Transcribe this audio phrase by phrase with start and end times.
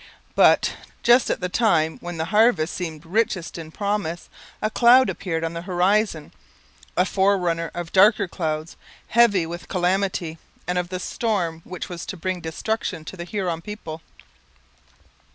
[0.33, 0.73] But,
[1.03, 5.53] just at the time when the harvest seemed richest in promise, a cloud appeared on
[5.53, 6.31] the horizon
[6.97, 8.77] a forerunner of darker clouds,
[9.09, 13.61] heavy with calamity, and of the storm which was to bring destruction to the Huron
[13.61, 14.01] people.